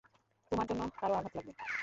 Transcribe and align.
তোমার 0.51 0.65
জন্য 0.69 0.81
কারো 0.99 1.13
আঘাত 1.13 1.33
লাগবে। 1.37 1.53